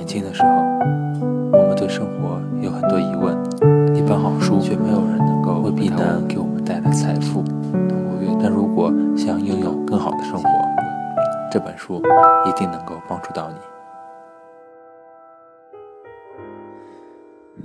[0.00, 0.48] 年轻的时候，
[1.52, 3.36] 我们对生活有很多疑问，
[3.94, 7.44] 一本好书却没有人能够为避难给我们带来财富。
[8.42, 10.48] 但如果想拥有更好的生活，
[11.52, 12.02] 这本书
[12.48, 13.56] 一定能够帮助到你。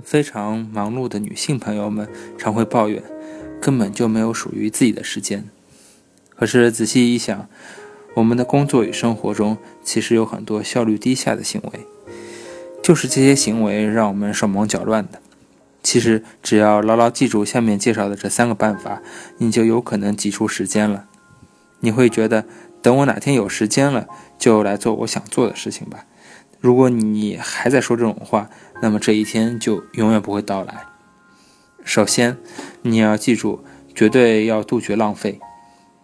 [0.04, 2.06] 非常忙碌的女性朋友们
[2.36, 3.02] 常会抱怨，
[3.62, 5.48] 根本就没有属于自己的时间。
[6.34, 7.48] 可是仔细一想，
[8.12, 11.86] 我们的工作与生活中其实有很多效率低下的行为，
[12.86, 15.20] 就是这些行为让我们手忙脚乱的。
[15.82, 19.02] 其实只要牢牢记住下面介绍的这三个办法，
[19.38, 21.06] 你就有可能挤出时间了。
[21.80, 22.44] 你会觉得，
[22.80, 24.06] 等我哪天有时间了，
[24.38, 26.04] 就来做我想做的事情吧。
[26.60, 28.48] 如果你还在说这种话，
[28.80, 30.86] 那么这一天就永远不会到来。
[31.84, 32.38] 首先，
[32.82, 33.64] 你要记住，
[33.96, 35.40] 绝对要杜绝浪费。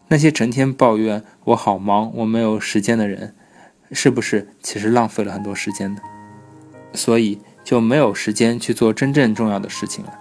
[0.08, 3.36] 那些成天抱怨我好忙，我没有时间的人，
[3.92, 6.02] 是不是其实浪费了很多时间的？
[6.95, 10.12] 所以就没有时间去做真正重要的事情了。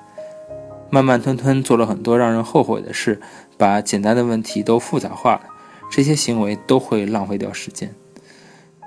[0.90, 3.22] 慢慢吞吞做了很多让人后悔的事，
[3.58, 5.42] 把简单的问题都复杂化了，
[5.90, 7.94] 这些行为都会浪费掉时间。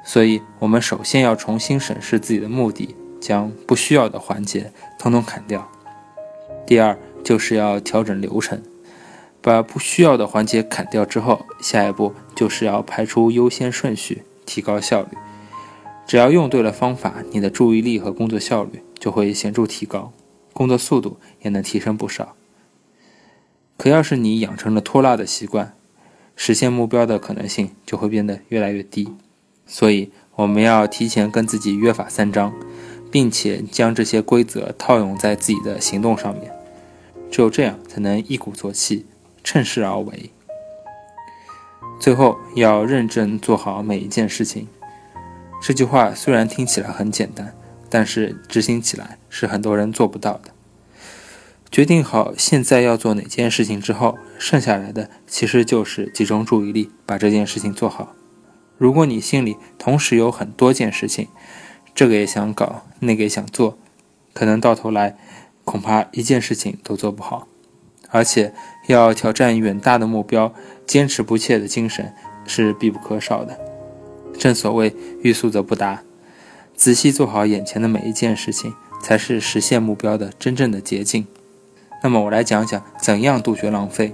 [0.05, 5.67] 所以，我们首先要重新审视自己的目的，将不需要的环节统统砍掉。
[6.67, 8.61] 第二，就是要调整流程。
[9.41, 15.09] 把不需要的环节砍掉之后，下一步就是要排出优先顺序，提高效率。
[16.07, 20.13] 只要用对了方法，你的注意力和工作效率就会显著提高，
[20.53, 22.35] 工作速度也能提升不少。
[23.77, 25.75] 可要是你养成了拖拉的习惯，
[26.37, 29.09] 实现目标的可能性就会变得越来越低。
[29.67, 32.55] 所以，我们要提前跟自己约法三章，
[33.11, 36.53] 并且将这些规则套用在自己的行动上面。
[37.31, 39.07] 只有这样，才能一鼓作气。
[39.47, 40.31] 趁势而为，
[42.01, 44.67] 最后要认真做好每一件事情。
[45.67, 47.55] 这句话虽然听起来很简单，
[47.89, 50.51] 但是执行起来是很多人做不到的。
[51.71, 58.13] 决定好现在要做哪件事情之后，剩下来的其实就是集中注意力，把这件事情做好。
[58.77, 61.29] 如果你心里同时有很多件事情，
[61.95, 63.79] 这个也想搞，那个也想做，
[64.35, 65.17] 可能到头来
[65.65, 67.49] 恐怕一件事情都做不好。
[68.11, 68.53] 而且
[68.89, 70.53] 要挑战远大的目标，
[70.87, 72.13] 坚持不懈的精神
[72.47, 73.59] 是必不可少的。
[74.45, 76.03] 正所谓欲速则不达，
[76.77, 81.27] 仔细做好眼前的每一件事情，才是实现目标的真正的捷径。
[82.03, 84.13] 那么我来讲讲怎样杜绝浪费。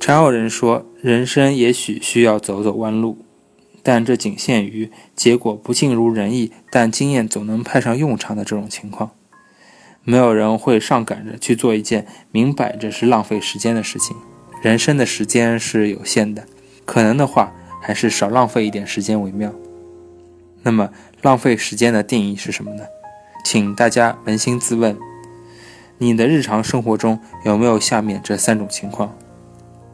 [0.00, 3.18] 常有人说，人生也许需要走走弯路，
[3.82, 9.10] 但这仅限于结果不尽如人意，但经验总能派上用场的这种情况。
[10.02, 14.16] 没有人会上赶着去做一件明摆着是浪费时间的事情。
[14.62, 16.46] 人生的时间是有限的，
[16.86, 17.52] 可能的话
[17.82, 19.52] 还是少浪费一点时间为妙。
[20.62, 22.84] 那么，浪费时间的定义是什么呢？
[23.44, 24.96] 请大家扪心自问：
[25.98, 29.14] 你的日常生活中有没有下面这三种情况？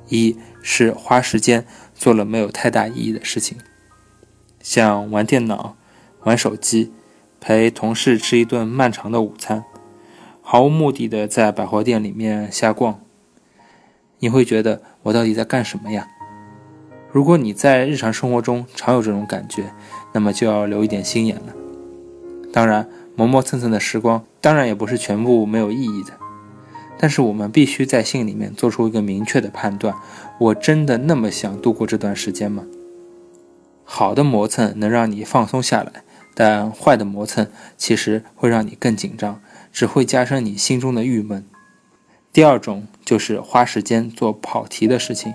[0.08, 3.56] 一是花时间做了没有太大意义的事情，
[4.60, 5.76] 像玩电脑、
[6.24, 6.92] 玩手机、
[7.40, 9.64] 陪同事吃一顿漫长的午餐。
[10.42, 13.00] 毫无目的的在百货店里面瞎逛，
[14.18, 16.08] 你会觉得我到底在干什么呀？
[17.18, 19.72] 如果你在日常生活中常有这种感觉，
[20.12, 21.52] 那么就要留一点心眼了。
[22.52, 26.12] 当然，磨磨蹭蹭的时光当然也不是全部没有意义的，
[26.96, 29.96] 但是我们必须在心里面做出一个明确的判断：
[30.38, 32.64] 我真的那么想度过这段时间吗？
[33.82, 36.04] 好的磨蹭能让你放松下来，
[36.36, 39.40] 但坏的磨蹭其实会让你更紧张。
[39.72, 41.44] 只会加深你心中的郁闷。
[42.32, 45.34] 第二种就是花时间做跑题的事情。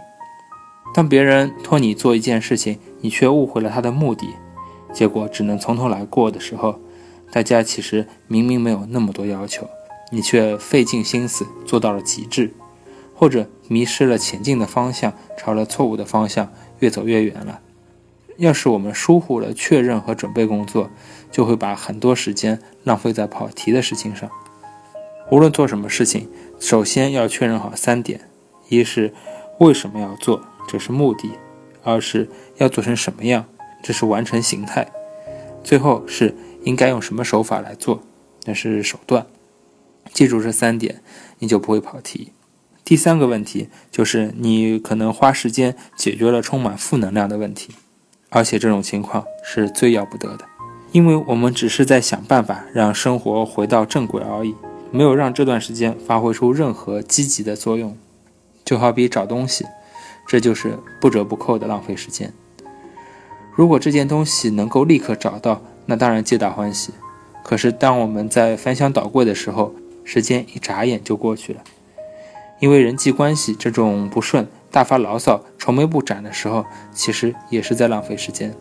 [0.94, 4.28] 当别人托你做一件事情，你却误会了他的目的，
[4.94, 6.80] 结果只能从头来过的时候，
[7.32, 9.68] 大家其实明明没有那么多要求，
[10.12, 12.54] 你却费尽心思做到了极致，
[13.16, 17.60] 或者迷失了前进的方向，朝了错误的方向越走越远了。
[18.38, 20.92] 要是我们疏忽了确认和准备工作，
[21.32, 24.30] 就会把很多时间浪费在跑题的事情上。
[25.32, 26.30] 无论做什么事情，
[26.60, 28.22] 首先要确认好三点：
[28.70, 29.12] 一是
[29.60, 31.30] 为什么要做，这是目的；
[31.84, 33.46] 二是要做成什么样，
[33.82, 34.86] 这是完成形态；
[35.64, 38.02] 最后是应该用什么手法来做，
[38.46, 39.26] 那是手段。
[40.12, 41.02] 记住这三点，
[41.40, 42.32] 你就不会跑题。
[42.84, 47.74] 第三个问题就是，你可能花时间解决了充满负能量的问题。
[48.30, 50.46] 而且这种情况是最要不得的，
[50.92, 54.56] 因为我们只是在想办法让生活回到正轨而已，
[54.92, 57.96] 没有让这段时间发挥出任何积极的作用。
[58.66, 59.66] 就好比找东西，
[60.26, 62.34] 这就是不折不扣的浪费时间。
[63.56, 66.92] 如果这件东西能够立刻找到，那当然皆大欢喜。
[67.44, 71.62] 可是当我们在翻箱倒柜的时候，时间一眨眼就过去了。
[72.60, 78.56] 因为人际关系这种不顺，大发牢骚、愁眉不展的时候，其实也是在浪费时间。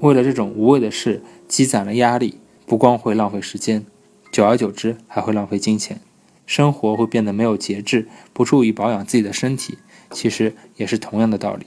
[0.00, 3.84] 为了这种无谓的事积攒了压力，不光会浪费时间，
[4.30, 6.00] 久而久之还会浪费金钱，
[6.46, 9.78] 生活会变得没有节制，不注意保养自己的身体，
[10.10, 11.66] 其实也是同样的道理。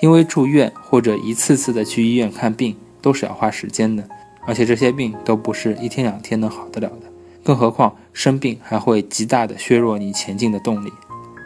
[0.00, 4.08] 因为住院或者一次次的去医院看病都是要花时间的，
[4.44, 7.06] 而且这些病都不是一天两天能好得了的，
[7.44, 10.92] 更何况生病还会极大的削弱你前进的动力。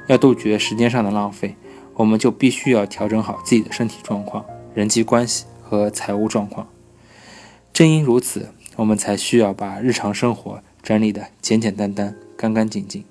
[0.07, 1.55] 要杜绝时间上的浪费，
[1.95, 4.45] 我们就必须要调整好自己的身体状况、
[4.75, 6.67] 人际关系和财务状况。
[7.73, 13.05] 正因如此，我们才需要把日常生活整理的简简单单、干干净净。